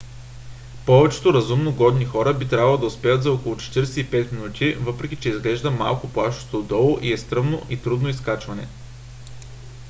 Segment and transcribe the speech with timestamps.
[0.85, 5.71] повечето разумно годни хора би трябвало да успеят за около 45 минути въпреки че изглежда
[5.71, 8.67] малко плашещо отдолу и е стръмно и трудно изкачване